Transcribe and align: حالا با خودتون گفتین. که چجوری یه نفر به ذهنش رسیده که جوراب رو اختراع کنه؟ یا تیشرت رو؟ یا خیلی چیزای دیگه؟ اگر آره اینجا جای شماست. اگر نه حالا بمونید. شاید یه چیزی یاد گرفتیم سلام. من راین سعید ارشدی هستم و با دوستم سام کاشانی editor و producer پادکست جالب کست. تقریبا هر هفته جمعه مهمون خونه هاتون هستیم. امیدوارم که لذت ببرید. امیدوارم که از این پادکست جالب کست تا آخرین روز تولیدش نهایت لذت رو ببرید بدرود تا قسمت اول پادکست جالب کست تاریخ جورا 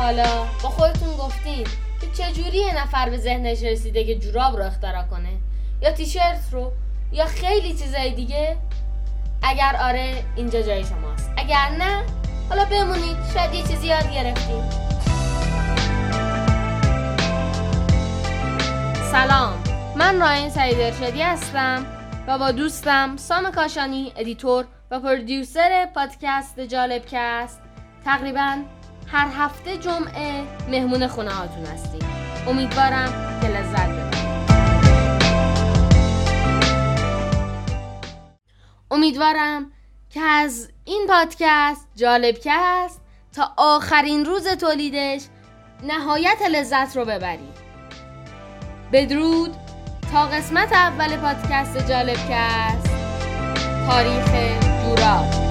حالا 0.00 0.44
با 0.62 0.68
خودتون 0.68 1.16
گفتین. 1.16 1.66
که 2.00 2.06
چجوری 2.22 2.58
یه 2.58 2.82
نفر 2.82 3.10
به 3.10 3.18
ذهنش 3.18 3.62
رسیده 3.62 4.04
که 4.04 4.14
جوراب 4.14 4.56
رو 4.56 4.64
اختراع 4.64 5.02
کنه؟ 5.02 5.28
یا 5.82 5.92
تیشرت 5.92 6.40
رو؟ 6.52 6.72
یا 7.12 7.24
خیلی 7.24 7.74
چیزای 7.74 8.10
دیگه؟ 8.10 8.56
اگر 9.42 9.76
آره 9.82 10.24
اینجا 10.36 10.62
جای 10.62 10.84
شماست. 10.84 11.30
اگر 11.36 11.68
نه 11.78 12.02
حالا 12.48 12.64
بمونید. 12.64 13.16
شاید 13.34 13.54
یه 13.54 13.62
چیزی 13.62 13.86
یاد 13.86 14.12
گرفتیم 14.12 14.70
سلام. 19.12 19.62
من 19.96 20.20
راین 20.20 20.50
سعید 20.50 20.80
ارشدی 20.80 21.22
هستم 21.22 21.86
و 22.26 22.38
با 22.38 22.50
دوستم 22.50 23.16
سام 23.16 23.50
کاشانی 23.50 24.12
editor 24.16 24.64
و 24.90 25.00
producer 25.00 25.88
پادکست 25.94 26.60
جالب 26.60 27.02
کست. 27.10 27.60
تقریبا 28.04 28.56
هر 29.12 29.28
هفته 29.38 29.76
جمعه 29.76 30.42
مهمون 30.68 31.06
خونه 31.06 31.30
هاتون 31.30 31.66
هستیم. 31.66 32.00
امیدوارم 32.46 33.40
که 33.42 33.48
لذت 33.48 33.88
ببرید. 33.88 34.20
امیدوارم 38.90 39.72
که 40.10 40.20
از 40.20 40.68
این 40.84 41.06
پادکست 41.08 41.88
جالب 41.96 42.34
کست 42.44 43.00
تا 43.32 43.52
آخرین 43.56 44.24
روز 44.24 44.48
تولیدش 44.48 45.22
نهایت 45.82 46.42
لذت 46.50 46.96
رو 46.96 47.04
ببرید 47.04 47.60
بدرود 48.92 49.56
تا 50.12 50.26
قسمت 50.26 50.72
اول 50.72 51.16
پادکست 51.16 51.88
جالب 51.88 52.18
کست 52.30 52.90
تاریخ 53.86 54.26
جورا 54.84 55.49